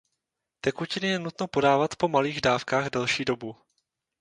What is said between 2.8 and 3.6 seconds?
delší dobu.